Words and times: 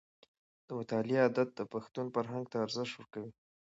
د 0.67 0.67
مطالعې 0.77 1.17
عادت 1.23 1.49
د 1.55 1.61
پښتون 1.73 2.05
فرهنګ 2.15 2.45
ته 2.51 2.57
ارزښت 2.65 2.93
ورکوي. 2.97 3.31